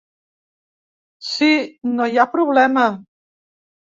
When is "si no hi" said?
1.31-2.17